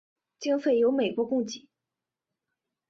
[0.39, 1.69] 经费由美国供给。